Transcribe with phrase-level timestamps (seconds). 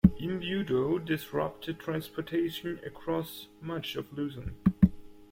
[0.19, 4.55] Imbudo disrupted transportation across much of Luzon.